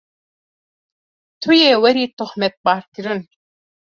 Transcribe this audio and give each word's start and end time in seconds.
Tu 1.41 1.49
yê 1.61 1.71
werî 1.83 2.05
tohmetbarkirin. 2.19 3.21